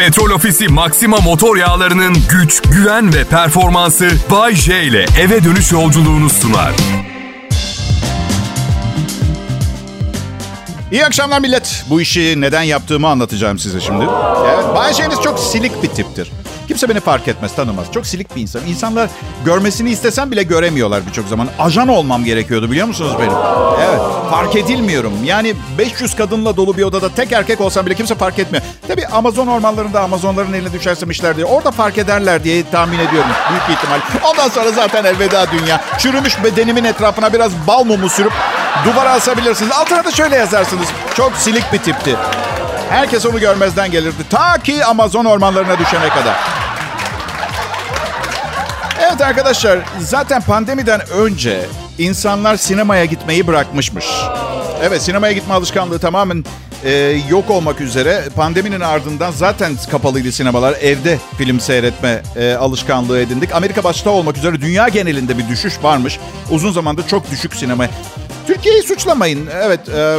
[0.00, 6.30] Petrol Ofisi Maxima motor yağlarının güç, güven ve performansı Bay J ile eve dönüş yolculuğunu
[6.30, 6.72] sunar.
[10.92, 11.84] İyi akşamlar millet.
[11.90, 14.04] Bu işi neden yaptığımı anlatacağım size şimdi.
[14.54, 16.32] Evet, Bay J'niz çok silik bir tiptir.
[16.70, 17.86] Kimse beni fark etmez, tanımaz.
[17.94, 18.66] Çok silik bir insan.
[18.66, 19.10] İnsanlar
[19.44, 21.48] görmesini istesem bile göremiyorlar birçok zaman.
[21.58, 23.32] Ajan olmam gerekiyordu biliyor musunuz benim?
[23.82, 24.00] Evet,
[24.30, 25.12] fark edilmiyorum.
[25.24, 28.64] Yani 500 kadınla dolu bir odada tek erkek olsam bile kimse fark etmiyor.
[28.88, 33.30] Tabii Amazon ormanlarında Amazonların eline düşersem işler diye orada fark ederler diye tahmin ediyorum.
[33.50, 34.00] Büyük ihtimal.
[34.30, 35.80] Ondan sonra zaten elveda dünya.
[35.98, 38.32] Çürümüş bedenimin etrafına biraz bal mumu sürüp
[38.84, 39.72] duvara asabilirsiniz.
[39.72, 40.88] Altına da şöyle yazarsınız.
[41.14, 42.16] Çok silik bir tipti.
[42.90, 44.22] Herkes onu görmezden gelirdi.
[44.30, 46.59] Ta ki Amazon ormanlarına düşene kadar.
[49.10, 51.66] Evet arkadaşlar, zaten pandemiden önce
[51.98, 54.04] insanlar sinemaya gitmeyi bırakmışmış.
[54.82, 56.44] Evet, sinemaya gitme alışkanlığı tamamen
[56.84, 56.92] e,
[57.30, 58.22] yok olmak üzere.
[58.36, 60.72] Pandeminin ardından zaten kapalıydı sinemalar.
[60.80, 63.54] Evde film seyretme e, alışkanlığı edindik.
[63.54, 66.18] Amerika başta olmak üzere dünya genelinde bir düşüş varmış.
[66.50, 67.86] Uzun zamandır çok düşük sinema.
[68.46, 69.48] Türkiye'yi suçlamayın.
[69.62, 70.18] Evet, e,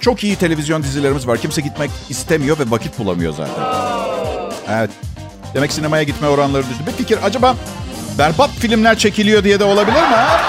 [0.00, 1.38] çok iyi televizyon dizilerimiz var.
[1.38, 3.64] Kimse gitmek istemiyor ve vakit bulamıyor zaten.
[4.70, 4.90] Evet.
[5.54, 6.86] Demek sinemaya gitme oranları düştü.
[6.86, 7.18] Bir fikir.
[7.24, 7.56] Acaba
[8.20, 10.00] berbat filmler çekiliyor diye de olabilir mi?
[10.00, 10.40] Ha?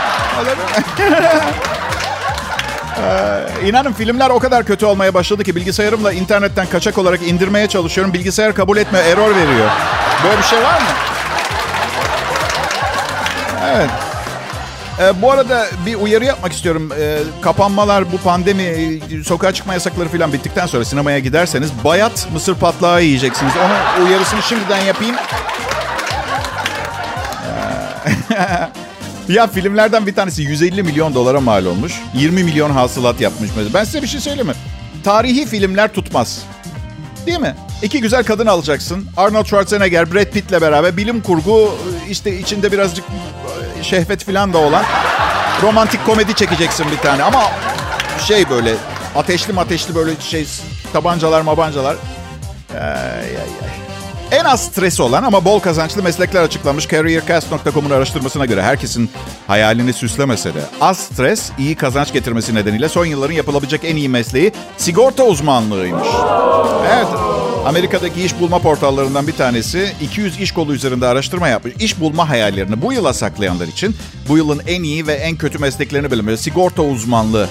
[0.41, 0.66] Olabilir.
[3.64, 8.14] ee, inanın filmler o kadar kötü olmaya başladı ki bilgisayarımla internetten kaçak olarak indirmeye çalışıyorum.
[8.14, 9.69] Bilgisayar kabul etmiyor, error veriyor.
[10.23, 10.88] Böyle bir şey var mı?
[13.75, 13.89] Evet.
[14.99, 16.89] Ee, bu arada bir uyarı yapmak istiyorum.
[16.99, 23.03] Ee, kapanmalar, bu pandemi, sokağa çıkma yasakları falan bittikten sonra sinemaya giderseniz bayat mısır patlağı
[23.03, 23.53] yiyeceksiniz.
[23.58, 25.16] Onun uyarısını şimdiden yapayım.
[29.27, 31.93] Ya filmlerden bir tanesi 150 milyon dolara mal olmuş.
[32.13, 33.49] 20 milyon hasılat yapmış.
[33.73, 34.53] Ben size bir şey söyleyeyim mi?
[35.03, 36.41] Tarihi filmler tutmaz.
[37.25, 37.55] Değil mi?
[37.81, 39.05] İki güzel kadın alacaksın.
[39.17, 41.77] Arnold Schwarzenegger, Brad Pitt'le beraber bilim kurgu
[42.09, 43.05] işte içinde birazcık
[43.81, 44.83] şehvet falan da olan
[45.61, 47.23] romantik komedi çekeceksin bir tane.
[47.23, 47.43] Ama
[48.27, 48.75] şey böyle
[49.15, 50.47] ateşli ateşli böyle şey
[50.93, 51.95] tabancalar mabancalar.
[52.73, 53.90] Ay, ay, ay.
[54.31, 59.09] En az stres olan ama bol kazançlı meslekler açıklanmış CareerCast.com'un araştırmasına göre herkesin
[59.47, 64.52] hayalini süslemese de az stres iyi kazanç getirmesi nedeniyle son yılların yapılabilecek en iyi mesleği
[64.77, 66.08] sigorta uzmanlığıymış.
[66.93, 67.08] Evet,
[67.65, 71.73] Amerika'daki iş bulma portallarından bir tanesi 200 iş kolu üzerinde araştırma yapmış.
[71.80, 73.95] İş bulma hayallerini bu yıla saklayanlar için
[74.30, 76.37] bu yılın en iyi ve en kötü mesleklerini belirliyor.
[76.37, 77.49] Sigorta uzmanlığı.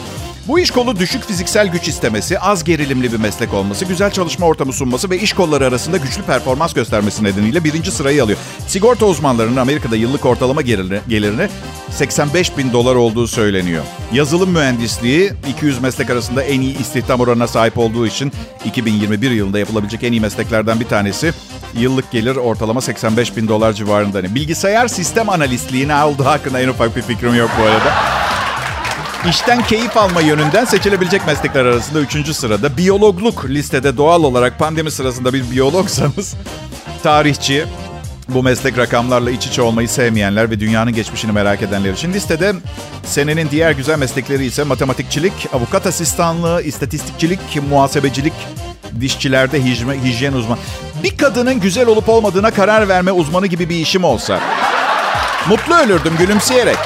[0.49, 4.73] Bu iş kolu düşük fiziksel güç istemesi, az gerilimli bir meslek olması, güzel çalışma ortamı
[4.73, 8.39] sunması ve iş kolları arasında güçlü performans göstermesi nedeniyle birinci sırayı alıyor.
[8.67, 11.49] Sigorta uzmanlarının Amerika'da yıllık ortalama gelirini, gelirini
[11.91, 13.85] 85 bin dolar olduğu söyleniyor.
[14.13, 18.33] Yazılım mühendisliği 200 meslek arasında en iyi istihdam oranına sahip olduğu için
[18.65, 21.33] 2021 yılında yapılabilecek en iyi mesleklerden bir tanesi.
[21.75, 24.19] Yıllık gelir ortalama 85 bin dolar civarında.
[24.19, 27.95] Yani bilgisayar sistem analistliği ne hakkında en ufak bir fikrim yok bu arada.
[29.29, 32.37] İşten keyif alma yönünden seçilebilecek meslekler arasında 3.
[32.37, 32.77] sırada.
[32.77, 36.35] Biyologluk listede doğal olarak pandemi sırasında bir biyologsanız
[37.03, 37.65] tarihçi,
[38.29, 42.55] bu meslek rakamlarla iç içe olmayı sevmeyenler ve dünyanın geçmişini merak edenler için listede
[43.05, 48.35] senenin diğer güzel meslekleri ise matematikçilik, avukat asistanlığı, istatistikçilik, muhasebecilik,
[49.01, 50.59] dişçilerde hijme, hijyen uzman.
[51.03, 54.41] Bir kadının güzel olup olmadığına karar verme uzmanı gibi bir işim olsa
[55.49, 56.79] mutlu ölürdüm gülümseyerek.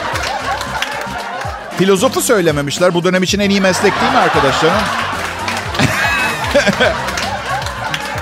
[1.78, 2.94] Filozofu söylememişler.
[2.94, 4.74] Bu dönem için en iyi meslek değil mi arkadaşlarım?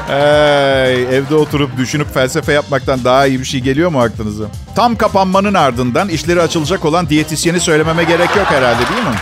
[0.07, 4.45] Hey, evde oturup düşünüp felsefe yapmaktan daha iyi bir şey geliyor mu aklınıza?
[4.77, 9.15] Tam kapanmanın ardından işleri açılacak olan diyetisyeni söylememe gerek yok herhalde değil mi?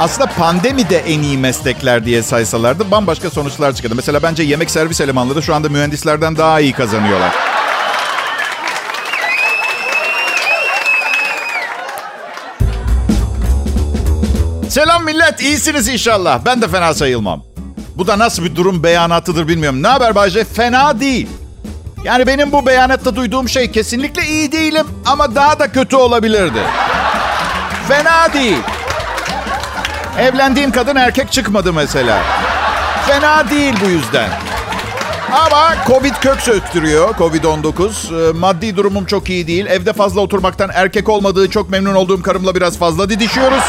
[0.00, 3.94] Aslında pandemi de en iyi meslekler diye saysalardı bambaşka sonuçlar çıkardı.
[3.94, 7.47] Mesela bence yemek servis elemanları şu anda mühendislerden daha iyi kazanıyorlar.
[14.78, 16.40] Selam millet, iyisiniz inşallah.
[16.44, 17.42] Ben de fena sayılmam.
[17.96, 19.82] Bu da nasıl bir durum beyanatıdır bilmiyorum.
[19.82, 20.44] Ne haber Bayce?
[20.44, 21.28] Fena değil.
[22.04, 26.58] Yani benim bu beyanatta duyduğum şey kesinlikle iyi değilim ama daha da kötü olabilirdi.
[27.88, 28.58] Fena değil.
[30.18, 32.22] Evlendiğim kadın erkek çıkmadı mesela.
[33.06, 34.28] Fena değil bu yüzden.
[35.32, 37.14] Ama Covid kök söktürüyor.
[37.14, 38.32] Covid-19.
[38.32, 39.66] Maddi durumum çok iyi değil.
[39.66, 43.64] Evde fazla oturmaktan erkek olmadığı çok memnun olduğum karımla biraz fazla didişiyoruz.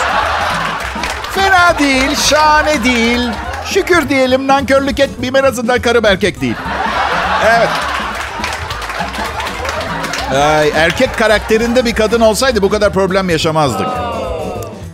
[1.80, 3.30] Değil, şahane değil.
[3.66, 6.56] Şükür diyelim nankörlük etmeyeyim en azından karım erkek değil.
[7.46, 7.70] Evet.
[10.44, 13.88] Ay, erkek karakterinde bir kadın olsaydı bu kadar problem yaşamazdık.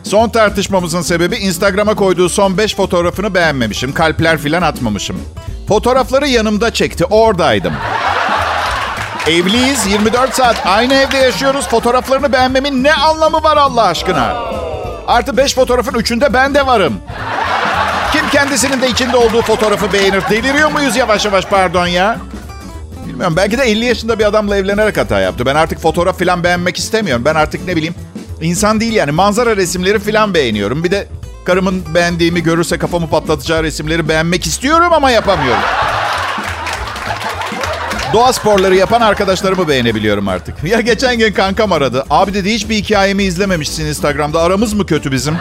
[0.03, 3.93] Son tartışmamızın sebebi Instagram'a koyduğu son 5 fotoğrafını beğenmemişim.
[3.93, 5.21] Kalpler filan atmamışım.
[5.67, 7.05] Fotoğrafları yanımda çekti.
[7.05, 7.73] Oradaydım.
[9.27, 11.67] Evliyiz 24 saat aynı evde yaşıyoruz.
[11.67, 14.35] Fotoğraflarını beğenmemin ne anlamı var Allah aşkına?
[15.07, 16.93] Artı 5 fotoğrafın 3'ünde ben de varım.
[18.11, 20.23] Kim kendisinin de içinde olduğu fotoğrafı beğenir?
[20.29, 22.17] Deliriyor muyuz yavaş yavaş pardon ya?
[23.07, 25.45] Bilmiyorum belki de 50 yaşında bir adamla evlenerek hata yaptı.
[25.45, 27.25] Ben artık fotoğraf falan beğenmek istemiyorum.
[27.25, 27.95] Ben artık ne bileyim
[28.41, 30.83] insan değil yani manzara resimleri falan beğeniyorum.
[30.83, 31.07] Bir de
[31.45, 35.61] karımın beğendiğimi görürse kafamı patlatacağı resimleri beğenmek istiyorum ama yapamıyorum.
[38.13, 40.63] Doğa sporları yapan arkadaşlarımı beğenebiliyorum artık.
[40.63, 42.05] Ya geçen gün kankam aradı.
[42.09, 44.41] Abi dedi hiçbir hikayemi izlememişsin Instagram'da.
[44.41, 45.37] Aramız mı kötü bizim?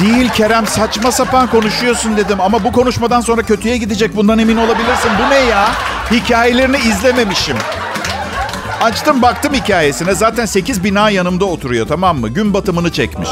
[0.00, 2.40] Değil Kerem saçma sapan konuşuyorsun dedim.
[2.40, 5.10] Ama bu konuşmadan sonra kötüye gidecek bundan emin olabilirsin.
[5.26, 5.68] Bu ne ya?
[6.10, 7.56] Hikayelerini izlememişim.
[8.82, 10.14] Açtım baktım hikayesine.
[10.14, 12.28] Zaten 8 bina yanımda oturuyor tamam mı?
[12.28, 13.28] Gün batımını çekmiş.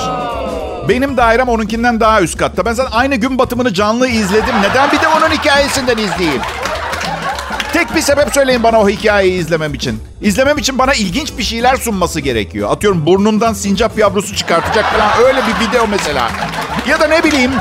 [0.88, 2.64] Benim dairem onunkinden daha üst katta.
[2.64, 4.54] Ben zaten aynı gün batımını canlı izledim.
[4.62, 6.42] Neden bir de onun hikayesinden izleyeyim?
[7.72, 10.02] Tek bir sebep söyleyin bana o hikayeyi izlemem için.
[10.20, 12.70] İzlemem için bana ilginç bir şeyler sunması gerekiyor.
[12.70, 16.30] Atıyorum burnundan sincap yavrusu çıkartacak falan öyle bir video mesela.
[16.88, 17.52] Ya da ne bileyim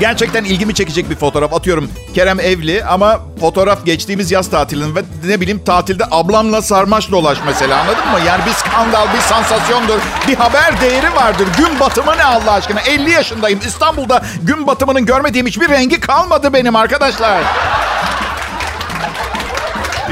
[0.00, 1.54] Gerçekten ilgimi çekecek bir fotoğraf.
[1.54, 7.38] Atıyorum Kerem evli ama fotoğraf geçtiğimiz yaz tatilinin ve ne bileyim tatilde ablamla sarmaş dolaş
[7.46, 8.18] mesela anladın mı?
[8.26, 9.98] Yani bir skandal, bir sansasyondur,
[10.28, 11.46] bir haber değeri vardır.
[11.58, 12.80] Gün batımı ne Allah aşkına?
[12.80, 13.60] 50 yaşındayım.
[13.66, 17.42] İstanbul'da gün batımının görmediğim hiçbir rengi kalmadı benim arkadaşlar.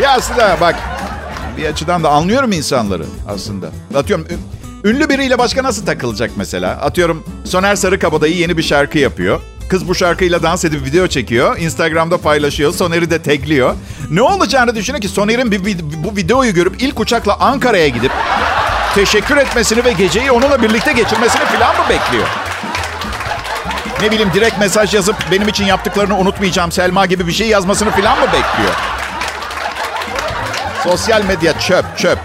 [0.02, 0.76] Ya aslında bak
[1.56, 3.66] bir açıdan da anlıyorum insanları aslında.
[3.94, 4.26] Atıyorum
[4.84, 6.70] ünlü biriyle başka nasıl takılacak mesela?
[6.70, 9.40] Atıyorum Soner Sarıkabadayı yeni bir şarkı yapıyor.
[9.70, 11.58] Kız bu şarkıyla dans edip video çekiyor.
[11.58, 12.72] Instagram'da paylaşıyor.
[12.72, 13.74] Soner'i de tagliyor.
[14.10, 18.12] Ne olacağını düşünün ki Soner'in bir, bu videoyu görüp ilk uçakla Ankara'ya gidip
[18.94, 22.26] teşekkür etmesini ve geceyi onunla birlikte geçirmesini falan mı bekliyor?
[24.02, 28.18] Ne bileyim direkt mesaj yazıp benim için yaptıklarını unutmayacağım Selma gibi bir şey yazmasını falan
[28.18, 28.74] mı bekliyor?
[30.90, 32.18] Sosyal medya çöp çöp.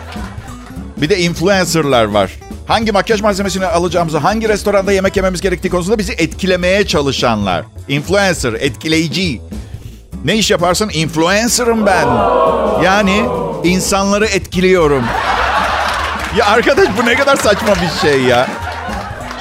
[0.97, 2.31] Bir de influencerlar var.
[2.67, 7.65] Hangi makyaj malzemesini alacağımızı, hangi restoranda yemek yememiz gerektiği konusunda bizi etkilemeye çalışanlar.
[7.87, 9.41] Influencer, etkileyici.
[10.25, 10.89] Ne iş yaparsın?
[10.93, 12.07] Influencer'ım ben.
[12.83, 13.25] Yani
[13.63, 15.03] insanları etkiliyorum.
[16.37, 18.47] Ya arkadaş bu ne kadar saçma bir şey ya.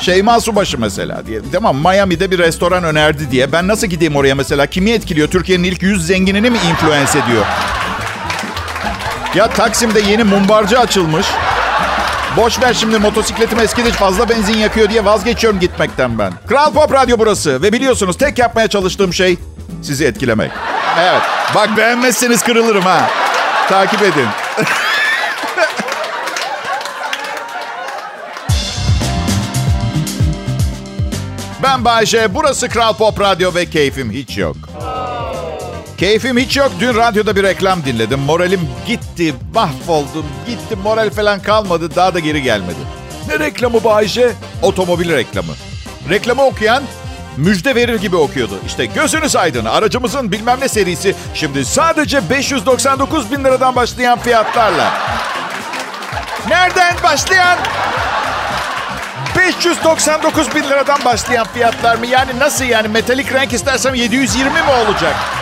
[0.00, 1.40] Şeyma Subaşı mesela diye.
[1.52, 3.52] Tamam Miami'de bir restoran önerdi diye.
[3.52, 4.66] Ben nasıl gideyim oraya mesela?
[4.66, 5.28] Kimi etkiliyor?
[5.28, 7.46] Türkiye'nin ilk 100 zenginini mi influence ediyor?
[9.34, 11.26] Ya Taksim'de yeni mumbarcı açılmış.
[12.36, 16.32] Boş ver şimdi motosikletim eskidir fazla benzin yakıyor diye vazgeçiyorum gitmekten ben.
[16.48, 19.38] Kral Pop Radyo burası ve biliyorsunuz tek yapmaya çalıştığım şey
[19.82, 20.50] sizi etkilemek.
[21.00, 21.22] Evet
[21.54, 23.10] bak beğenmezseniz kırılırım ha.
[23.68, 24.28] Takip edin.
[31.62, 34.56] ben Bayşe, burası Kral Pop Radyo ve keyfim hiç yok.
[36.02, 36.72] Keyfim hiç yok.
[36.80, 38.20] Dün radyoda bir reklam dinledim.
[38.20, 40.26] Moralim gitti, mahvoldum.
[40.46, 41.96] Gitti, moral falan kalmadı.
[41.96, 42.78] Daha da geri gelmedi.
[43.28, 44.32] Ne reklamı bu Ayşe?
[44.62, 45.52] Otomobil reklamı.
[46.10, 46.82] Reklamı okuyan
[47.36, 48.58] müjde verir gibi okuyordu.
[48.66, 49.64] İşte gözünüz aydın.
[49.64, 54.92] Aracımızın bilmem ne serisi şimdi sadece 599 bin liradan başlayan fiyatlarla.
[56.48, 57.58] Nereden başlayan?
[59.36, 62.06] 599 bin liradan başlayan fiyatlar mı?
[62.06, 62.88] Yani nasıl yani?
[62.88, 65.41] Metalik renk istersem 720 mi olacak?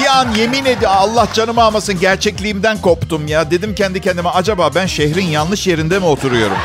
[0.00, 3.50] Bir an yemin ediyor Allah canımı almasın gerçekliğimden koptum ya.
[3.50, 6.56] Dedim kendi kendime acaba ben şehrin yanlış yerinde mi oturuyorum?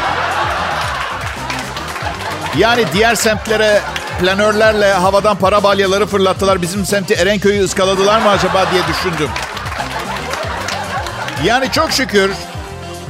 [2.57, 3.81] Yani diğer semtlere
[4.19, 6.61] planörlerle havadan para balyaları fırlattılar.
[6.61, 9.29] Bizim semti Erenköy'ü ıskaladılar mı acaba diye düşündüm.
[11.43, 12.31] Yani çok şükür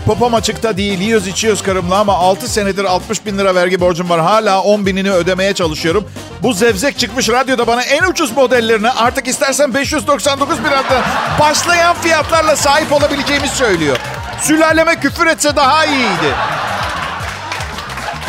[0.05, 1.00] popom açıkta değil.
[1.00, 4.19] Yiyoruz içiyoruz karımla ama 6 senedir 60 bin lira vergi borcum var.
[4.21, 6.09] Hala 10 binini ödemeye çalışıyorum.
[6.43, 11.03] Bu zevzek çıkmış radyoda bana en ucuz modellerini artık istersen 599 bin liradan
[11.39, 13.97] başlayan fiyatlarla sahip olabileceğimi söylüyor.
[14.41, 16.35] Sülaleme küfür etse daha iyiydi.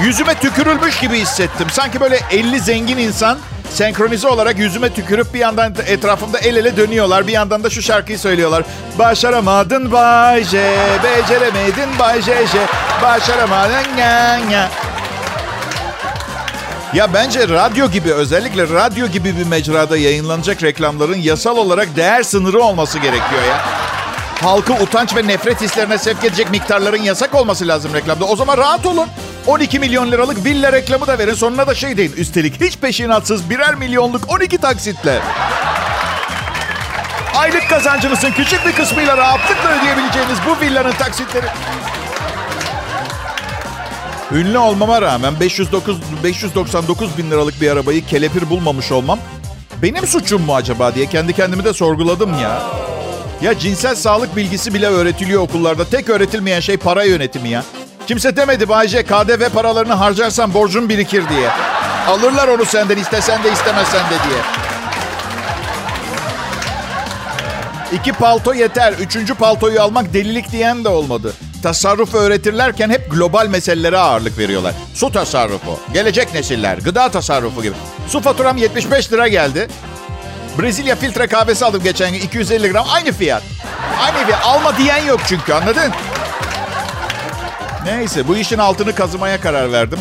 [0.02, 1.66] Yüzüme tükürülmüş gibi hissettim.
[1.70, 3.38] Sanki böyle 50 zengin insan
[3.70, 7.26] senkronize olarak yüzüme tükürüp bir yandan etrafımda el ele dönüyorlar.
[7.26, 8.62] Bir yandan da şu şarkıyı söylüyorlar.
[8.98, 12.58] Başaramadın Bay J, beceremedin Bay J, J,
[13.02, 14.70] başaramadın ya, ya.
[16.94, 22.62] Ya bence radyo gibi özellikle radyo gibi bir mecrada yayınlanacak reklamların yasal olarak değer sınırı
[22.62, 23.60] olması gerekiyor ya.
[24.42, 28.24] Halkı utanç ve nefret hislerine sevk edecek miktarların yasak olması lazım reklamda.
[28.24, 29.08] O zaman rahat olun.
[29.46, 31.34] 12 milyon liralık villa reklamı da verin.
[31.34, 32.12] Sonuna da şey deyin.
[32.12, 35.20] Üstelik hiç peşinatsız birer milyonluk 12 taksitle.
[37.36, 41.46] Aylık kazancınızın küçük bir kısmıyla rahatlıkla ödeyebileceğiniz bu villanın taksitleri...
[44.32, 49.18] Ünlü olmama rağmen 509, 599 bin liralık bir arabayı kelepir bulmamış olmam
[49.82, 52.62] benim suçum mu acaba diye kendi kendimi de sorguladım ya.
[53.42, 55.84] Ya cinsel sağlık bilgisi bile öğretiliyor okullarda.
[55.84, 57.64] Tek öğretilmeyen şey para yönetimi ya.
[58.06, 61.50] Kimse demedi Bayce KDV paralarını harcarsan borcun birikir diye.
[62.08, 64.40] Alırlar onu senden istesen de istemesen de diye.
[67.92, 68.92] İki palto yeter.
[68.92, 71.32] Üçüncü paltoyu almak delilik diyen de olmadı.
[71.62, 74.74] Tasarruf öğretirlerken hep global meselelere ağırlık veriyorlar.
[74.94, 77.74] Su tasarrufu, gelecek nesiller, gıda tasarrufu gibi.
[78.08, 79.68] Su faturam 75 lira geldi.
[80.58, 82.86] Brezilya filtre kahvesi aldım geçen gün 250 gram.
[82.88, 83.42] Aynı fiyat.
[84.00, 84.44] Aynı fiyat.
[84.44, 85.92] Alma diyen yok çünkü anladın?
[87.86, 89.98] Neyse bu işin altını kazımaya karar verdim.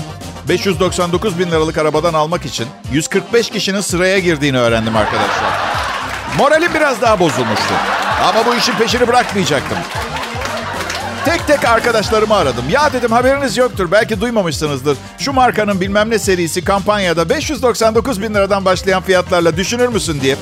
[0.50, 5.54] 599 bin liralık arabadan almak için 145 kişinin sıraya girdiğini öğrendim arkadaşlar.
[6.38, 7.74] Moralim biraz daha bozulmuştu.
[8.24, 9.78] Ama bu işin peşini bırakmayacaktım.
[11.26, 12.64] Tek tek arkadaşlarımı aradım.
[12.70, 13.92] Ya dedim haberiniz yoktur.
[13.92, 14.98] Belki duymamışsınızdır.
[15.18, 20.36] Şu markanın bilmem ne serisi kampanyada 599 bin liradan başlayan fiyatlarla düşünür müsün diye.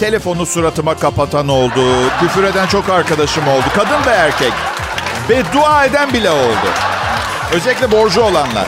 [0.00, 2.10] Telefonu suratıma kapatan oldu.
[2.20, 3.64] Küfür eden çok arkadaşım oldu.
[3.76, 4.52] Kadın ve erkek.
[5.30, 6.66] Beddua eden bile oldu.
[7.52, 8.66] Özellikle borcu olanlar.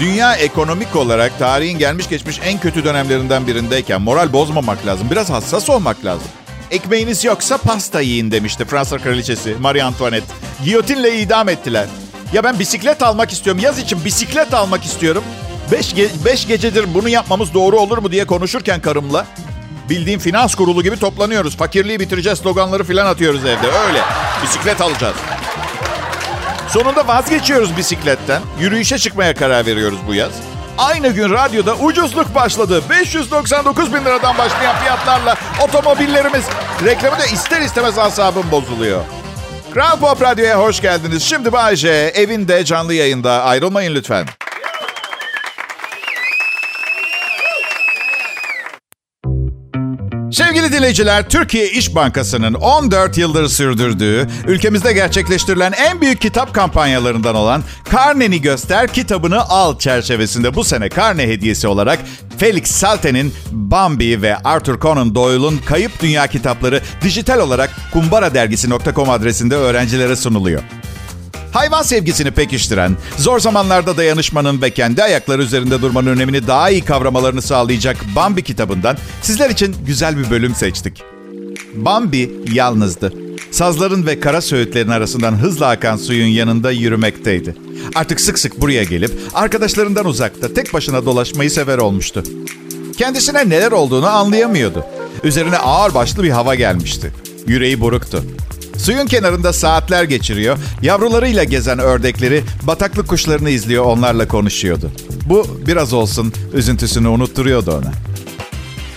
[0.00, 5.08] Dünya ekonomik olarak tarihin gelmiş geçmiş en kötü dönemlerinden birindeyken moral bozmamak lazım.
[5.10, 6.28] Biraz hassas olmak lazım.
[6.70, 10.34] Ekmeğiniz yoksa pasta yiyin demişti Fransa kraliçesi Marie Antoinette.
[10.64, 11.86] Giyotinle idam ettiler.
[12.32, 13.62] Ya ben bisiklet almak istiyorum.
[13.64, 15.24] Yaz için bisiklet almak istiyorum.
[15.72, 19.26] Beş, ge- beş gecedir bunu yapmamız doğru olur mu diye konuşurken karımla
[19.90, 21.56] bildiğim finans kurulu gibi toplanıyoruz.
[21.56, 23.66] Fakirliği bitireceğiz sloganları falan atıyoruz evde.
[23.88, 24.00] Öyle.
[24.42, 25.16] Bisiklet alacağız.
[26.68, 28.42] Sonunda vazgeçiyoruz bisikletten.
[28.60, 30.32] Yürüyüşe çıkmaya karar veriyoruz bu yaz.
[30.78, 32.82] Aynı gün radyoda ucuzluk başladı.
[32.90, 36.44] 599 bin liradan başlayan fiyatlarla otomobillerimiz.
[36.84, 39.00] Reklamı da ister istemez asabım bozuluyor.
[39.74, 41.22] Kral Pop Radyo'ya hoş geldiniz.
[41.22, 43.42] Şimdi Bayce evinde canlı yayında.
[43.42, 44.26] Ayrılmayın lütfen.
[50.34, 57.62] Sevgili dinleyiciler, Türkiye İş Bankası'nın 14 yıldır sürdürdüğü, ülkemizde gerçekleştirilen en büyük kitap kampanyalarından olan
[57.90, 61.98] Karneni Göster kitabını al çerçevesinde bu sene karne hediyesi olarak
[62.38, 70.16] Felix Salte'nin Bambi ve Arthur Conan Doyle'un Kayıp Dünya kitapları dijital olarak kumbaradergisi.com adresinde öğrencilere
[70.16, 70.62] sunuluyor.
[71.54, 77.42] Hayvan sevgisini pekiştiren, zor zamanlarda dayanışmanın ve kendi ayakları üzerinde durmanın önemini daha iyi kavramalarını
[77.42, 81.02] sağlayacak Bambi kitabından sizler için güzel bir bölüm seçtik.
[81.74, 83.12] Bambi yalnızdı.
[83.50, 87.54] Sazların ve kara söğütlerin arasından hızla akan suyun yanında yürümekteydi.
[87.94, 92.22] Artık sık sık buraya gelip arkadaşlarından uzakta tek başına dolaşmayı sever olmuştu.
[92.98, 94.84] Kendisine neler olduğunu anlayamıyordu.
[95.24, 97.12] Üzerine ağır başlı bir hava gelmişti.
[97.46, 98.24] Yüreği buruktu.
[98.78, 104.90] Suyun kenarında saatler geçiriyor, yavrularıyla gezen ördekleri, bataklık kuşlarını izliyor, onlarla konuşuyordu.
[105.28, 107.92] Bu biraz olsun üzüntüsünü unutturuyordu ona.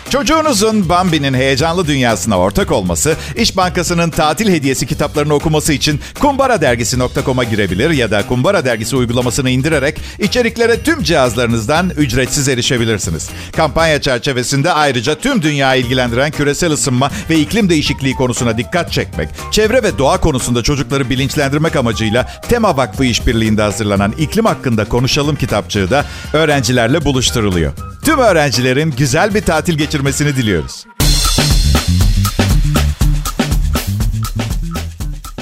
[0.10, 7.90] Çocuğunuzun Bambi'nin heyecanlı dünyasına ortak olması, İş Bankası'nın tatil hediyesi kitaplarını okuması için kumbaradergisi.com'a girebilir
[7.90, 13.30] ya da Kumbara Dergisi uygulamasını indirerek içeriklere tüm cihazlarınızdan ücretsiz erişebilirsiniz.
[13.56, 19.84] Kampanya çerçevesinde ayrıca tüm dünyayı ilgilendiren küresel ısınma ve iklim değişikliği konusuna dikkat çekmek, çevre
[19.84, 26.06] ve doğa konusunda çocukları bilinçlendirmek amacıyla Tema Vakfı işbirliğinde hazırlanan İklim Hakkında Konuşalım kitapçığı da
[26.34, 27.97] öğrencilerle buluşturuluyor.
[28.08, 30.86] Tüm öğrencilerin güzel bir tatil geçirmesini diliyoruz.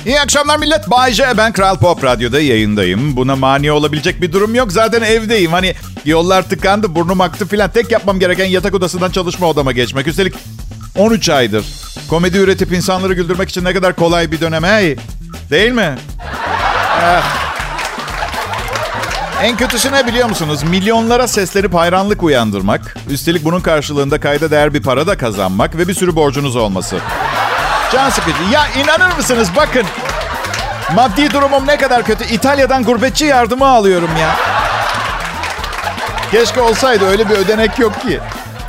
[0.05, 0.91] İyi akşamlar millet.
[0.91, 1.37] Bay J.
[1.37, 3.15] Ben Kral Pop Radyo'da yayındayım.
[3.15, 4.71] Buna mani olabilecek bir durum yok.
[4.71, 5.51] Zaten evdeyim.
[5.51, 5.73] Hani
[6.05, 7.69] yollar tıkandı, burnum aktı filan.
[7.69, 10.07] Tek yapmam gereken yatak odasından çalışma odama geçmek.
[10.07, 10.33] Üstelik
[10.97, 11.65] 13 aydır.
[12.09, 14.63] Komedi üretip insanları güldürmek için ne kadar kolay bir dönem.
[14.63, 14.95] Hey,
[15.51, 15.97] değil mi?
[17.03, 17.54] Eh.
[19.43, 20.63] En kötüsü ne biliyor musunuz?
[20.63, 22.97] Milyonlara seslenip hayranlık uyandırmak.
[23.09, 26.97] Üstelik bunun karşılığında kayda değer bir para da kazanmak ve bir sürü borcunuz olması.
[27.93, 28.37] Can sıkıcı.
[28.53, 29.83] Ya inanır mısınız bakın.
[30.95, 32.33] Maddi durumum ne kadar kötü.
[32.33, 34.35] İtalya'dan gurbetçi yardımı alıyorum ya.
[36.31, 38.19] Keşke olsaydı öyle bir ödenek yok ki.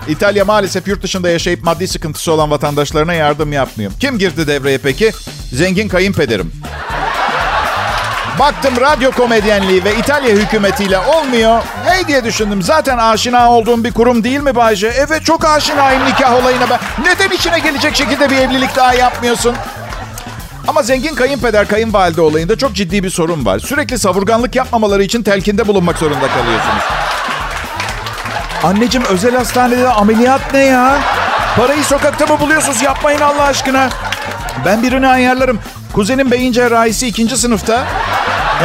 [0.09, 3.93] İtalya maalesef yurt dışında yaşayıp maddi sıkıntısı olan vatandaşlarına yardım yapmıyor.
[4.01, 5.13] Kim girdi devreye peki?
[5.53, 6.53] Zengin kayınpederim.
[8.39, 11.63] Baktım radyo komedyenliği ve İtalya hükümetiyle olmuyor.
[11.85, 12.63] Hey diye düşündüm.
[12.63, 14.93] Zaten aşina olduğum bir kurum değil mi Bayce?
[14.97, 16.79] Evet çok aşinayım nikah olayına ben.
[17.05, 19.55] Neden içine gelecek şekilde bir evlilik daha yapmıyorsun?
[20.69, 23.59] Ama zengin kayınpeder kayınvalide olayında çok ciddi bir sorun var.
[23.59, 26.83] Sürekli savurganlık yapmamaları için telkinde bulunmak zorunda kalıyorsunuz.
[28.65, 30.99] Anneciğim özel hastanede ameliyat ne ya?
[31.57, 32.83] Parayı sokakta mı buluyorsunuz?
[32.83, 33.89] Yapmayın Allah aşkına.
[34.65, 35.59] Ben birini ayarlarım.
[35.93, 37.85] Kuzenim beyin cerrahisi ikinci sınıfta.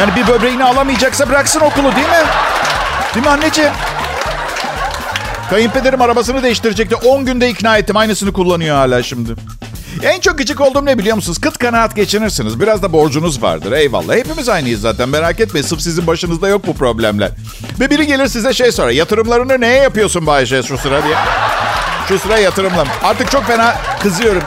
[0.00, 2.24] Yani bir böbreğini alamayacaksa bıraksın okulu değil mi?
[3.14, 3.72] Değil mi anneciğim?
[5.50, 6.96] Kayınpederim arabasını değiştirecekti.
[6.96, 7.96] 10 günde ikna ettim.
[7.96, 9.34] Aynısını kullanıyor hala şimdi.
[10.02, 11.38] En çok gıcık olduğum ne biliyor musunuz?
[11.40, 12.60] Kıt kanaat geçinirsiniz.
[12.60, 13.72] Biraz da borcunuz vardır.
[13.72, 14.14] Eyvallah.
[14.16, 15.08] Hepimiz aynıyız zaten.
[15.08, 15.66] Merak etmeyin.
[15.66, 17.30] Sırf sizin başınızda yok bu problemler.
[17.80, 18.90] Ve biri gelir size şey sorar.
[18.90, 21.16] Yatırımlarını neye yapıyorsun Bayşe şu sıra diye.
[22.08, 22.84] Şu sıra yatırımla.
[23.02, 24.42] Artık çok fena kızıyorum.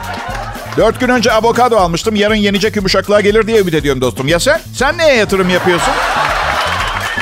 [0.76, 2.16] Dört gün önce avokado almıştım.
[2.16, 4.28] Yarın yenecek yumuşaklığa gelir diye ümit ediyorum dostum.
[4.28, 4.60] Ya sen?
[4.74, 5.92] Sen neye yatırım yapıyorsun?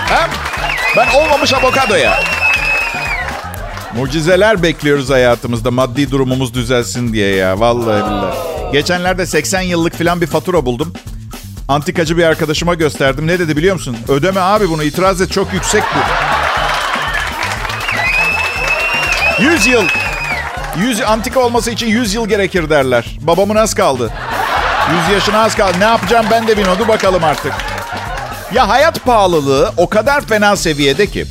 [0.08, 0.30] Hem
[0.96, 2.20] ben olmamış avokadoya.
[3.96, 5.70] Mucizeler bekliyoruz hayatımızda.
[5.70, 7.60] Maddi durumumuz düzelsin diye ya.
[7.60, 8.72] Vallahi billahi.
[8.72, 10.92] Geçenlerde 80 yıllık falan bir fatura buldum.
[11.68, 13.26] Antikacı bir arkadaşıma gösterdim.
[13.26, 13.96] Ne dedi biliyor musun?
[14.08, 15.82] Ödeme abi bunu itiraz et çok yüksek
[19.38, 19.42] bu.
[19.42, 19.84] 100 yıl.
[20.78, 23.18] 100 antika olması için 100 yıl gerekir derler.
[23.20, 24.12] Babamın az kaldı.
[25.08, 25.74] 100 yaşına az kaldı.
[25.78, 26.88] Ne yapacağım ben de bilmiyorum.
[26.88, 27.52] Bakalım artık.
[28.54, 31.26] Ya hayat pahalılığı o kadar fena seviyede ki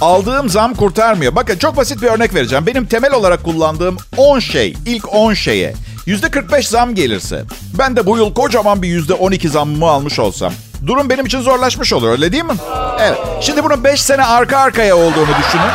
[0.00, 1.34] aldığım zam kurtarmıyor.
[1.36, 2.66] Bakın çok basit bir örnek vereceğim.
[2.66, 5.74] Benim temel olarak kullandığım 10 şey, ilk 10 şeye
[6.06, 7.44] %45 zam gelirse
[7.78, 10.52] ben de bu yıl kocaman bir %12 zammımı almış olsam
[10.86, 12.54] durum benim için zorlaşmış olur öyle değil mi?
[13.00, 13.18] Evet.
[13.40, 15.72] Şimdi bunun 5 sene arka arkaya olduğunu düşünün.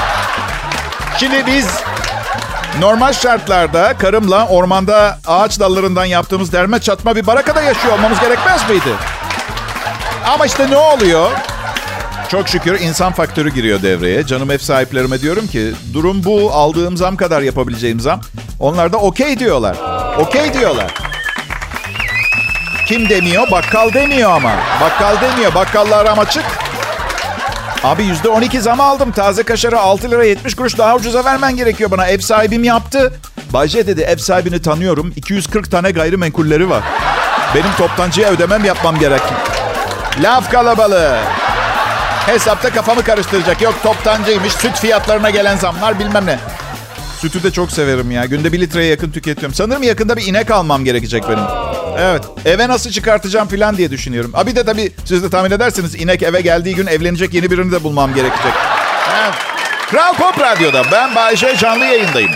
[1.20, 1.68] Şimdi biz
[2.80, 8.90] normal şartlarda karımla ormanda ağaç dallarından yaptığımız derme çatma bir barakada yaşıyor olmamız gerekmez miydi?
[10.34, 11.32] Ama işte ne oluyor?
[12.30, 14.26] Çok şükür insan faktörü giriyor devreye.
[14.26, 18.22] Canım ev sahiplerime diyorum ki durum bu aldığım zam kadar yapabileceğim zam.
[18.60, 19.76] Onlar da okey diyorlar.
[20.20, 20.94] Okey diyorlar.
[22.88, 23.52] Kim demiyor?
[23.52, 24.52] Bakkal demiyor ama.
[24.82, 25.54] Bakkal demiyor.
[25.56, 26.44] Bakkallar aram açık.
[27.84, 29.12] Abi yüzde on iki zam aldım.
[29.12, 32.08] Taze kaşarı 6 lira 70 kuruş daha ucuza vermen gerekiyor bana.
[32.08, 33.14] Ev sahibim yaptı.
[33.54, 35.14] Bayce dedi ev sahibini tanıyorum.
[35.16, 36.84] 240 tane gayrimenkulleri var.
[37.56, 39.22] Benim toptancıya ödemem yapmam gerek.
[40.24, 41.18] Laf kalabalığı.
[42.26, 43.62] Hesapta kafamı karıştıracak.
[43.62, 46.40] Yok toptancıymış, süt fiyatlarına gelen zamlar bilmem ne.
[47.20, 48.26] Sütü de çok severim ya.
[48.26, 49.54] Günde bir litreye yakın tüketiyorum.
[49.54, 51.44] Sanırım yakında bir inek almam gerekecek benim.
[51.98, 52.24] Evet.
[52.46, 54.32] Eve nasıl çıkartacağım falan diye düşünüyorum.
[54.34, 57.84] Abi de tabii siz de tahmin edersiniz inek eve geldiği gün evlenecek yeni birini de
[57.84, 58.54] bulmam gerekecek.
[59.90, 62.32] Kral Pop Radyo'da ben Bayşe canlı yayındayım.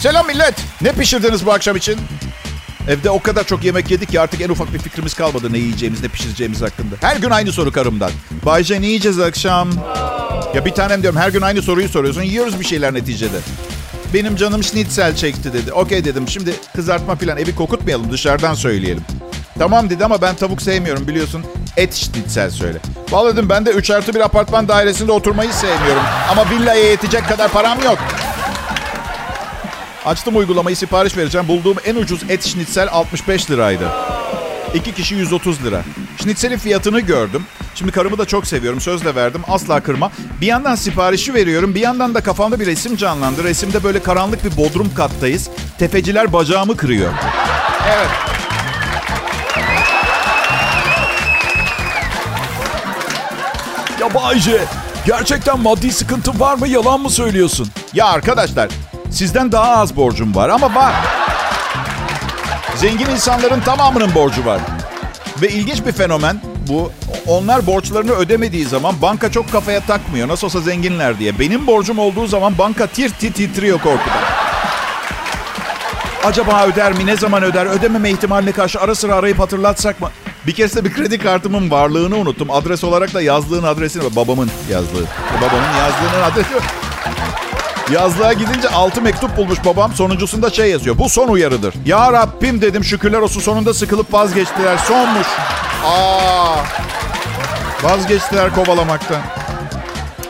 [0.00, 0.54] Selam millet.
[0.82, 1.98] Ne pişirdiniz bu akşam için?
[2.88, 6.02] Evde o kadar çok yemek yedik ki artık en ufak bir fikrimiz kalmadı ne yiyeceğimiz,
[6.02, 6.94] ne pişireceğimiz hakkında.
[7.00, 8.10] Her gün aynı soru karımdan.
[8.46, 9.70] Bayce ne yiyeceğiz akşam?
[10.54, 12.22] Ya bir tanem diyorum her gün aynı soruyu soruyorsun.
[12.22, 13.36] Yiyoruz bir şeyler neticede.
[14.14, 15.72] Benim canım schnitzel çekti dedi.
[15.72, 16.28] Okey dedim.
[16.28, 19.04] Şimdi kızartma falan evi kokutmayalım dışarıdan söyleyelim.
[19.58, 21.44] Tamam dedi ama ben tavuk sevmiyorum biliyorsun.
[21.76, 22.78] Et schnitzel söyle.
[23.10, 26.02] Vallahi dedim ben de 3 artı bir apartman dairesinde oturmayı sevmiyorum.
[26.30, 27.98] Ama villaya yetecek kadar param yok.
[30.04, 31.48] Açtım uygulamayı sipariş vereceğim.
[31.48, 33.88] Bulduğum en ucuz et schnitzel 65 liraydı.
[34.74, 35.82] İki kişi 130 lira.
[36.22, 37.44] Schnitzel'in fiyatını gördüm.
[37.74, 38.80] Şimdi karımı da çok seviyorum.
[38.80, 39.42] Sözle verdim.
[39.48, 40.10] Asla kırma.
[40.40, 41.74] Bir yandan siparişi veriyorum.
[41.74, 43.44] Bir yandan da kafamda bir resim canlandı.
[43.44, 45.50] Resimde böyle karanlık bir bodrum kattayız.
[45.78, 47.12] Tefeciler bacağımı kırıyor.
[47.88, 48.08] Evet.
[54.00, 54.64] Ya Bayce,
[55.06, 56.68] gerçekten maddi sıkıntın var mı?
[56.68, 57.68] Yalan mı söylüyorsun?
[57.94, 58.68] Ya arkadaşlar
[59.10, 60.94] sizden daha az borcum var ama var.
[62.84, 64.60] Zengin insanların tamamının borcu var.
[65.42, 66.92] Ve ilginç bir fenomen bu.
[67.26, 70.28] Onlar borçlarını ödemediği zaman banka çok kafaya takmıyor.
[70.28, 71.38] Nasıl olsa zenginler diye.
[71.38, 74.22] Benim borcum olduğu zaman banka tir tir titriyor korkudan.
[76.24, 77.06] Acaba öder mi?
[77.06, 77.66] Ne zaman öder?
[77.66, 80.10] Ödememe ihtimaline karşı ara sıra arayıp hatırlatsak mı?
[80.46, 82.50] Bir kez de bir kredi kartımın varlığını unuttum.
[82.50, 85.06] Adres olarak da yazdığın adresini, babamın yazdığı.
[85.40, 86.66] Babamın yazdığının adresi.
[87.92, 89.92] Yazlığa gidince altı mektup bulmuş babam.
[89.94, 90.98] Sonuncusunda şey yazıyor.
[90.98, 91.74] Bu son uyarıdır.
[91.86, 94.78] Ya Rabbim dedim şükürler olsun sonunda sıkılıp vazgeçtiler.
[94.78, 95.26] Sonmuş.
[95.86, 96.56] Aa,
[97.82, 99.20] vazgeçtiler kovalamaktan.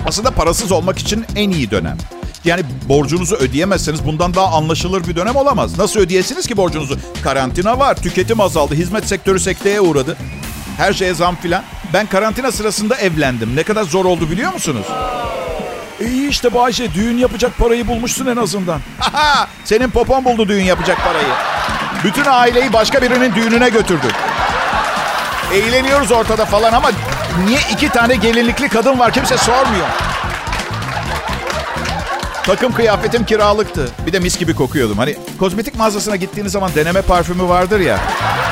[0.06, 1.96] Aslında parasız olmak için en iyi dönem.
[2.44, 5.78] Yani borcunuzu ödeyemezseniz bundan daha anlaşılır bir dönem olamaz.
[5.78, 6.98] Nasıl ödeyesiniz ki borcunuzu?
[7.24, 10.16] Karantina var, tüketim azaldı, hizmet sektörü sekteye uğradı.
[10.76, 11.62] Her şeye zam filan.
[11.92, 13.56] Ben karantina sırasında evlendim.
[13.56, 14.86] Ne kadar zor oldu biliyor musunuz?
[16.00, 18.80] İyi işte Bayce, düğün yapacak parayı bulmuşsun en azından.
[19.64, 21.26] Senin popon buldu düğün yapacak parayı.
[22.04, 24.06] Bütün aileyi başka birinin düğününe götürdü.
[25.52, 26.90] Eğleniyoruz ortada falan ama
[27.46, 29.86] niye iki tane gelinlikli kadın var kimse sormuyor.
[32.42, 33.88] Takım kıyafetim kiralıktı.
[34.06, 34.98] Bir de mis gibi kokuyordum.
[34.98, 37.98] Hani kozmetik mağazasına gittiğiniz zaman deneme parfümü vardır ya.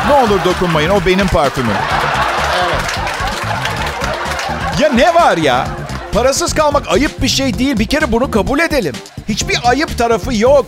[0.08, 1.76] Ne olur dokunmayın o benim parfümüm.
[2.64, 2.98] Evet.
[4.80, 5.66] Ya ne var ya?
[6.12, 7.78] Parasız kalmak ayıp bir şey değil.
[7.78, 8.94] Bir kere bunu kabul edelim.
[9.28, 10.66] Hiçbir ayıp tarafı yok.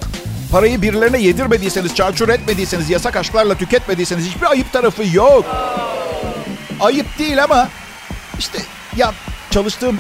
[0.53, 5.45] Parayı birilerine yedirmediyseniz, çarçur etmediyseniz, yasak aşklarla tüketmediyseniz hiçbir ayıp tarafı yok.
[6.81, 7.69] Ayıp değil ama
[8.39, 8.59] işte
[8.97, 9.13] ya
[9.51, 9.99] çalıştığım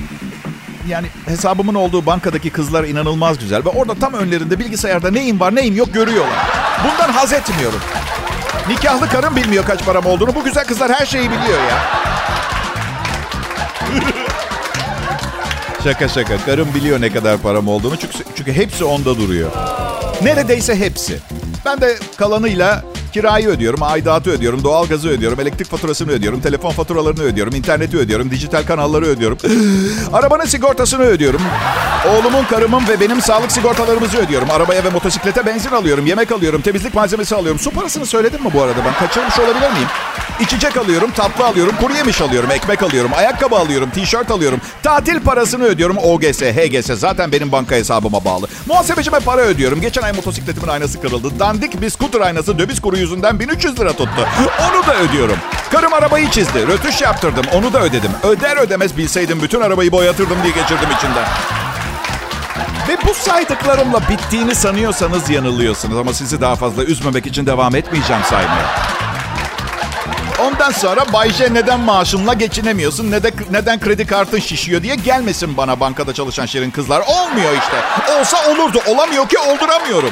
[0.89, 3.65] yani hesabımın olduğu bankadaki kızlar inanılmaz güzel.
[3.65, 6.47] Ve orada tam önlerinde bilgisayarda neyim var neyim yok görüyorlar.
[6.85, 7.81] Bundan haz etmiyorum.
[8.69, 10.35] Nikahlı karım bilmiyor kaç param olduğunu.
[10.35, 12.14] Bu güzel kızlar her şeyi biliyor ya.
[15.85, 16.37] Şaka şaka.
[16.37, 17.97] Karım biliyor ne kadar param olduğunu.
[17.97, 19.51] Çünkü, çünkü hepsi onda duruyor.
[20.23, 21.19] Neredeyse hepsi.
[21.65, 27.55] Ben de kalanıyla kirayı ödüyorum, aidatı ödüyorum, doğalgazı ödüyorum, elektrik faturasını ödüyorum, telefon faturalarını ödüyorum,
[27.55, 29.39] interneti ödüyorum, dijital kanalları ödüyorum.
[30.13, 31.41] Arabanın sigortasını ödüyorum.
[32.09, 34.51] Oğlumun, karımın ve benim sağlık sigortalarımızı ödüyorum.
[34.51, 37.61] Arabaya ve motosiklete benzin alıyorum, yemek alıyorum, temizlik malzemesi alıyorum.
[37.61, 39.07] Su parasını söyledim mi bu arada ben?
[39.07, 39.89] Kaçırmış olabilir miyim?
[40.41, 44.61] İçecek alıyorum, tatlı alıyorum, kuru yemiş alıyorum, ekmek alıyorum, ayakkabı alıyorum, tişört alıyorum.
[44.83, 45.99] Tatil parasını ödüyorum.
[45.99, 48.47] OGS, HGS zaten benim banka hesabıma bağlı.
[48.67, 49.81] Muhasebecime para ödüyorum.
[49.81, 51.39] Geçen ay motosikletimin aynası kırıldı.
[51.39, 54.29] Dandik bir scooter aynası döviz kuru yüzünden 1300 lira tuttu.
[54.71, 55.37] Onu da ödüyorum.
[55.73, 56.67] Karım arabayı çizdi.
[56.67, 57.45] Rötuş yaptırdım.
[57.55, 58.11] Onu da ödedim.
[58.23, 61.25] Öder ödemez bilseydim bütün arabayı boyatırdım diye geçirdim içinden.
[62.89, 65.99] Ve bu saydıklarımla bittiğini sanıyorsanız yanılıyorsunuz.
[65.99, 68.67] Ama sizi daha fazla üzmemek için devam etmeyeceğim saymaya.
[70.39, 75.81] Ondan sonra Bayce neden maaşınla geçinemiyorsun, ne de, neden kredi kartın şişiyor diye gelmesin bana
[75.81, 77.01] bankada çalışan şirin kızlar.
[77.01, 77.77] Olmuyor işte.
[78.21, 78.81] Olsa olurdu.
[78.87, 80.11] Olamıyor ki olduramıyorum.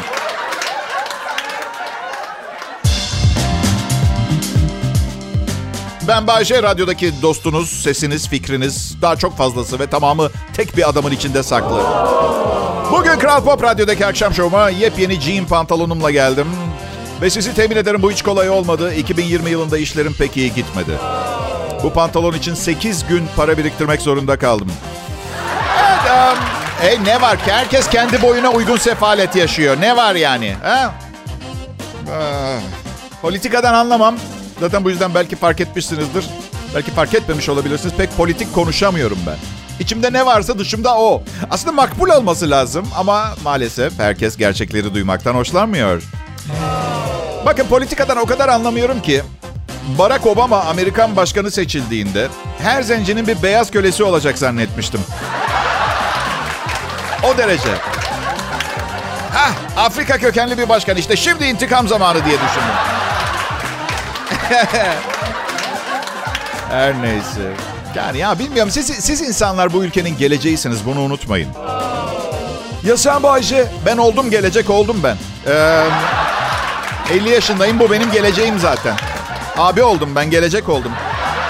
[6.08, 11.42] Ben Bayşe, radyodaki dostunuz, sesiniz, fikriniz, daha çok fazlası ve tamamı tek bir adamın içinde
[11.42, 11.80] saklı.
[12.92, 16.46] Bugün Kral Pop Radyo'daki akşam şovuma yepyeni jean pantolonumla geldim.
[17.22, 18.94] Ve sizi temin ederim bu hiç kolay olmadı.
[18.94, 20.92] 2020 yılında işlerim pek iyi gitmedi.
[21.82, 24.72] Bu pantolon için 8 gün para biriktirmek zorunda kaldım.
[25.78, 26.38] Evet, um,
[26.88, 27.52] e, ne var ki?
[27.52, 29.76] Herkes kendi boyuna uygun sefalet yaşıyor.
[29.80, 30.56] Ne var yani?
[30.62, 30.94] Ha?
[32.12, 32.60] Ah,
[33.22, 34.14] politikadan anlamam.
[34.62, 36.24] Zaten bu yüzden belki fark etmişsinizdir.
[36.74, 37.94] Belki fark etmemiş olabilirsiniz.
[37.94, 39.36] Pek politik konuşamıyorum ben.
[39.80, 41.22] İçimde ne varsa dışımda o.
[41.50, 46.02] Aslında makbul olması lazım ama maalesef herkes gerçekleri duymaktan hoşlanmıyor.
[47.46, 49.22] Bakın politikadan o kadar anlamıyorum ki
[49.98, 52.28] Barack Obama Amerikan başkanı seçildiğinde
[52.62, 55.00] her zencinin bir beyaz kölesi olacak zannetmiştim.
[57.22, 57.74] O derece.
[59.32, 63.01] Hah, Afrika kökenli bir başkan işte şimdi intikam zamanı diye düşündüm.
[66.70, 67.52] Her neyse.
[67.94, 71.48] Yani ya bilmiyorum siz, siz insanlar bu ülkenin geleceğisiniz bunu unutmayın.
[72.84, 73.66] Ya sen Bayce?
[73.86, 75.16] Ben oldum gelecek oldum ben.
[75.46, 75.84] Ee,
[77.12, 78.96] 50 yaşındayım bu benim geleceğim zaten.
[79.56, 80.92] Abi oldum ben gelecek oldum.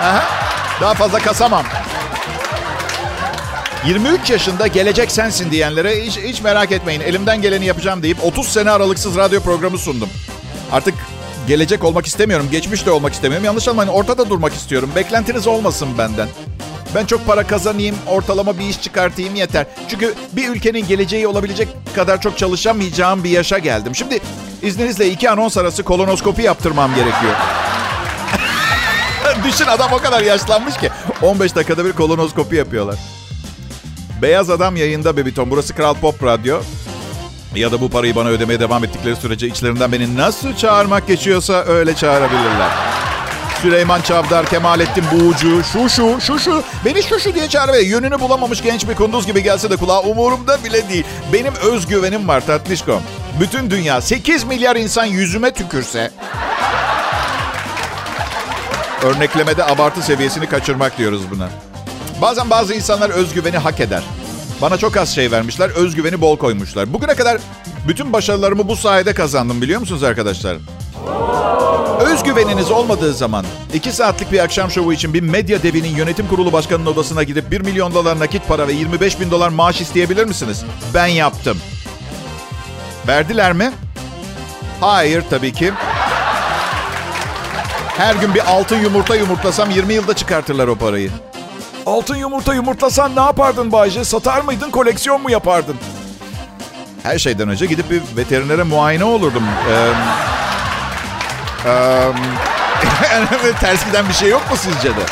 [0.02, 0.24] Aha,
[0.80, 1.64] daha fazla kasamam.
[3.86, 7.00] 23 yaşında gelecek sensin diyenlere hiç, hiç merak etmeyin.
[7.00, 10.08] Elimden geleni yapacağım deyip 30 sene aralıksız radyo programı sundum.
[10.72, 10.94] Artık
[11.46, 12.48] gelecek olmak istemiyorum.
[12.50, 13.44] Geçmiş de olmak istemiyorum.
[13.44, 14.90] Yanlış anlamayın ortada durmak istiyorum.
[14.96, 16.28] Beklentiniz olmasın benden.
[16.94, 19.66] Ben çok para kazanayım, ortalama bir iş çıkartayım yeter.
[19.88, 23.94] Çünkü bir ülkenin geleceği olabilecek kadar çok çalışamayacağım bir yaşa geldim.
[23.94, 24.20] Şimdi
[24.62, 27.34] izninizle iki anons arası kolonoskopi yaptırmam gerekiyor.
[29.44, 30.90] Düşün adam o kadar yaşlanmış ki
[31.22, 32.96] 15 dakikada bir kolonoskopi yapıyorlar.
[34.22, 35.50] Beyaz Adam yayında Bebiton.
[35.50, 36.60] Burası Kral Pop Radyo.
[37.54, 41.96] Ya da bu parayı bana ödemeye devam ettikleri sürece içlerinden beni nasıl çağırmak geçiyorsa öyle
[41.96, 42.70] çağırabilirler.
[43.62, 46.62] Süleyman Çavdar, Kemalettin Buğucu, şu şu, şu şu.
[46.84, 50.00] Beni şu şu diye çağır ve yönünü bulamamış genç bir kunduz gibi gelse de kulağa
[50.00, 51.04] umurumda bile değil.
[51.32, 53.02] Benim özgüvenim var tatlışkom.
[53.40, 56.10] Bütün dünya 8 milyar insan yüzüme tükürse...
[59.02, 61.48] Örneklemede abartı seviyesini kaçırmak diyoruz buna.
[62.20, 64.02] Bazen bazı insanlar özgüveni hak eder.
[64.62, 66.92] Bana çok az şey vermişler, özgüveni bol koymuşlar.
[66.92, 67.40] Bugüne kadar
[67.88, 70.56] bütün başarılarımı bu sayede kazandım biliyor musunuz arkadaşlar?
[72.00, 73.44] Özgüveniniz olmadığı zaman
[73.74, 77.60] 2 saatlik bir akşam şovu için bir medya devinin yönetim kurulu başkanının odasına gidip 1
[77.60, 80.64] milyon dolar nakit para ve 25 bin dolar maaş isteyebilir misiniz?
[80.94, 81.58] Ben yaptım.
[83.08, 83.72] Verdiler mi?
[84.80, 85.72] Hayır tabii ki.
[87.96, 91.10] Her gün bir altın yumurta yumurtlasam 20 yılda çıkartırlar o parayı.
[91.86, 94.04] Altın yumurta yumurtlasan ne yapardın Bayce?
[94.04, 95.76] Satar mıydın, koleksiyon mu yapardın?
[97.02, 99.42] Her şeyden önce gidip bir veterinere muayene olurdum.
[99.70, 99.92] Ee,
[101.66, 102.08] ee,
[103.60, 105.02] ters giden bir şey yok mu sizce de?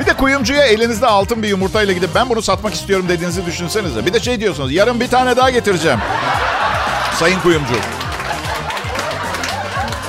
[0.00, 4.06] Bir de kuyumcuya elinizde altın bir yumurtayla gidip ben bunu satmak istiyorum dediğinizi düşünsenize.
[4.06, 5.98] Bir de şey diyorsunuz yarın bir tane daha getireceğim.
[7.18, 7.74] Sayın kuyumcu.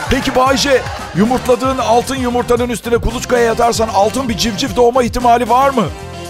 [0.09, 0.81] Peki Bayce,
[1.15, 5.85] yumurtladığın altın yumurtanın üstüne kuluçkaya yatarsan altın bir civciv doğma ihtimali var mı?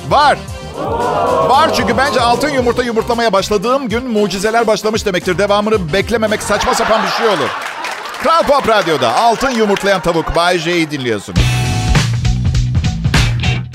[0.09, 0.37] Var.
[1.49, 5.37] Var çünkü bence altın yumurta yumurtlamaya başladığım gün mucizeler başlamış demektir.
[5.37, 7.49] Devamını beklememek saçma sapan bir şey olur.
[8.23, 11.39] Kral Pop Radyo'da altın yumurtlayan tavuk Bay J'yi dinliyorsunuz.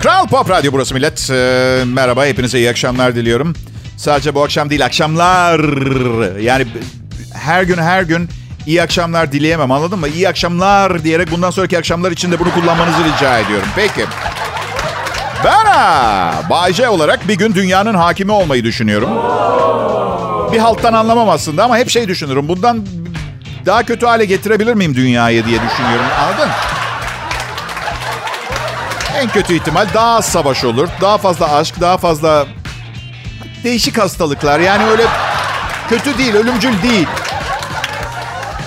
[0.03, 1.31] Kral Pop Radyo burası millet.
[1.31, 3.55] Ee, merhaba, hepinize iyi akşamlar diliyorum.
[3.97, 5.61] Sadece bu akşam değil, akşamlar.
[6.39, 6.67] Yani
[7.35, 8.29] her gün her gün
[8.67, 10.09] iyi akşamlar dileyemem anladın mı?
[10.09, 13.69] İyi akşamlar diyerek bundan sonraki akşamlar için de bunu kullanmanızı rica ediyorum.
[13.77, 14.07] Peki.
[15.45, 19.09] Ben ha, Bay J olarak bir gün dünyanın hakimi olmayı düşünüyorum.
[20.53, 22.49] Bir halttan anlamam aslında ama hep şey düşünürüm.
[22.49, 22.87] Bundan
[23.67, 26.07] daha kötü hale getirebilir miyim dünyayı diye düşünüyorum.
[26.21, 26.51] Anladın?
[29.17, 30.89] En kötü ihtimal daha az savaş olur.
[31.01, 32.47] Daha fazla aşk, daha fazla
[33.65, 34.61] değişik hastalıklar.
[34.61, 35.03] Yani öyle
[35.89, 37.09] kötü değil, ölümcül değil.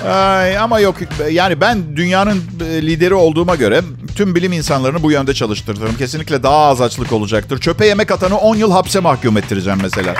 [0.07, 0.95] Ay, ama yok
[1.31, 3.81] yani ben dünyanın e, lideri olduğuma göre
[4.15, 5.97] tüm bilim insanlarını bu yönde çalıştırırım.
[5.97, 7.59] Kesinlikle daha az açlık olacaktır.
[7.59, 10.13] Çöpe yemek atanı 10 yıl hapse mahkum ettireceğim mesela.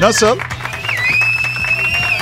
[0.00, 0.36] Nasıl?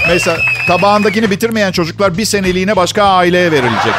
[0.08, 3.94] Mesela tabağındakini bitirmeyen çocuklar bir seneliğine başka aileye verilecek.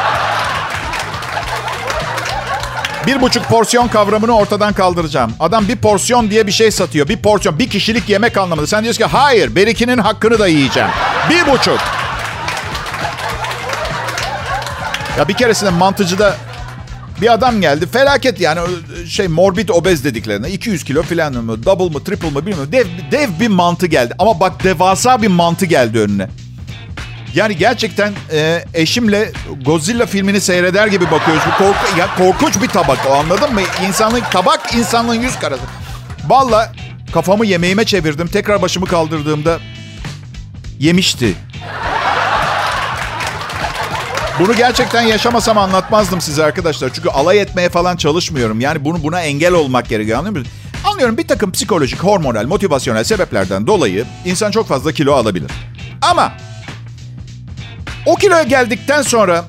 [3.08, 5.34] Bir buçuk porsiyon kavramını ortadan kaldıracağım.
[5.39, 7.08] Adam bir porsiyon diye bir şey satıyor.
[7.08, 8.67] Bir porsiyon, bir kişilik yemek anlamında.
[8.67, 10.89] Sen diyorsun ki hayır, berikinin hakkını da yiyeceğim.
[11.30, 11.80] Bir buçuk.
[15.17, 16.36] Ya bir keresinde mantıcıda
[17.21, 17.88] bir adam geldi.
[17.88, 18.60] Felaket yani
[19.08, 22.71] şey morbid obez dediklerine 200 kilo falan mı double mı triple mı bilmiyorum.
[22.71, 26.28] Dev, dev bir mantı geldi ama bak devasa bir mantı geldi önüne.
[27.36, 29.32] Yani gerçekten e, eşimle
[29.65, 31.43] Godzilla filmini seyreder gibi bakıyoruz.
[31.47, 33.62] Bu korku, ya korkunç bir tabak o anladın mı?
[33.88, 35.63] İnsanlığın tabak insanlığın yüz karası.
[36.28, 36.71] Valla
[37.13, 38.28] kafamı yemeğime çevirdim.
[38.28, 39.60] Tekrar başımı kaldırdığımda
[40.80, 41.34] yemişti.
[44.39, 46.89] Bunu gerçekten yaşamasam anlatmazdım size arkadaşlar.
[46.93, 48.60] Çünkü alay etmeye falan çalışmıyorum.
[48.60, 50.58] Yani bunu buna engel olmak gerekiyor anlıyor musunuz?
[50.84, 55.52] Anlıyorum bir takım psikolojik, hormonal, motivasyonel sebeplerden dolayı insan çok fazla kilo alabilir.
[56.02, 56.34] Ama
[58.06, 59.45] o kiloya geldikten sonra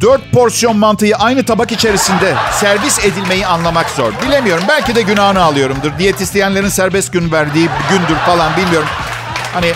[0.00, 4.12] dört porsiyon mantıyı aynı tabak içerisinde servis edilmeyi anlamak zor.
[4.26, 4.64] Bilemiyorum.
[4.68, 5.98] Belki de günahını alıyorumdur.
[5.98, 8.88] Diyetisyenlerin serbest gün verdiği gündür falan bilmiyorum.
[9.52, 9.72] Hani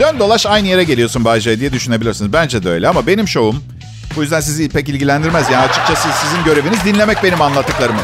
[0.00, 2.32] Dön dolaş aynı yere geliyorsun Bay J diye düşünebilirsiniz.
[2.32, 3.62] Bence de öyle ama benim şovum
[4.16, 5.50] bu yüzden sizi pek ilgilendirmez.
[5.50, 8.00] Yani açıkçası sizin göreviniz dinlemek benim anlattıklarımı.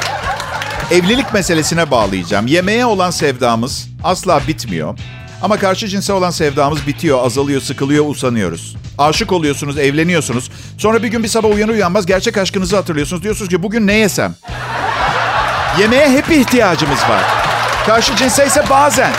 [0.91, 2.47] Evlilik meselesine bağlayacağım.
[2.47, 4.99] Yemeğe olan sevdamız asla bitmiyor.
[5.43, 8.77] Ama karşı cinse olan sevdamız bitiyor, azalıyor, sıkılıyor, usanıyoruz.
[8.99, 10.51] Aşık oluyorsunuz, evleniyorsunuz.
[10.79, 13.23] Sonra bir gün bir sabah uyanır uyanmaz gerçek aşkınızı hatırlıyorsunuz.
[13.23, 14.35] Diyorsunuz ki bugün ne yesem?
[15.81, 17.25] Yemeğe hep ihtiyacımız var.
[17.87, 19.13] Karşı cinse ise bazen.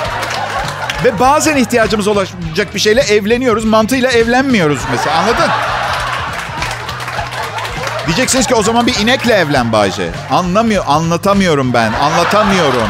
[1.04, 3.66] Ve bazen ihtiyacımız olacak bir şeyle evleniyoruz.
[3.66, 5.50] Mantığıyla evlenmiyoruz mesela anladın?
[8.08, 10.10] Diyeceksiniz ki o zaman bir inekle evlen Bayce.
[10.32, 11.94] Anlamıyor, anlatamıyorum ben.
[11.94, 12.90] Anlatamıyorum.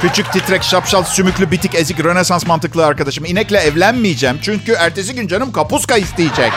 [0.00, 3.24] Küçük, titrek, şapşal, sümüklü, bitik, ezik, rönesans mantıklı arkadaşım.
[3.24, 4.38] İnekle evlenmeyeceğim.
[4.42, 6.52] Çünkü ertesi gün canım kapuska isteyecek.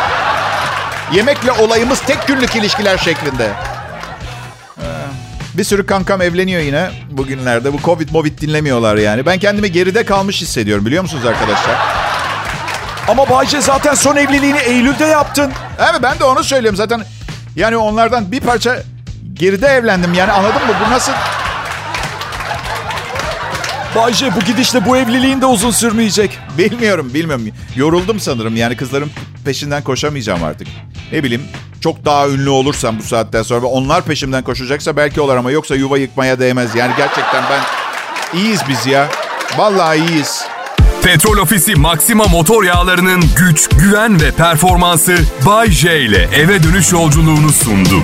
[1.14, 3.50] Yemekle olayımız tek günlük ilişkiler şeklinde.
[5.60, 7.74] Bir sürü kankam evleniyor yine bugünlerde.
[7.74, 9.26] Bu Covid Movid dinlemiyorlar yani.
[9.26, 11.76] Ben kendimi geride kalmış hissediyorum biliyor musunuz arkadaşlar?
[13.08, 15.52] Ama Bayce zaten son evliliğini Eylül'de yaptın.
[15.80, 17.02] Evet ben de onu söylüyorum zaten.
[17.56, 18.84] Yani onlardan bir parça
[19.34, 20.74] geride evlendim yani anladın mı?
[20.88, 21.12] Bu nasıl...
[23.96, 26.40] Bayce bu gidişle bu evliliğin de uzun sürmeyecek.
[26.58, 27.48] Bilmiyorum bilmiyorum.
[27.76, 29.12] Yoruldum sanırım yani kızların
[29.46, 30.68] peşinden koşamayacağım artık.
[31.12, 31.44] Ne bileyim
[31.82, 35.76] çok daha ünlü olursam bu saatten sonra ve onlar peşimden koşacaksa belki olur ama yoksa
[35.76, 36.76] yuva yıkmaya değmez.
[36.76, 37.62] Yani gerçekten ben
[38.40, 39.08] iyiyiz biz ya.
[39.58, 40.42] Vallahi iyiyiz.
[41.04, 47.50] Petrol Ofisi Maxima motor yağlarının güç, güven ve performansı Bay J ile eve dönüş yolculuğunu
[47.50, 48.04] sundu.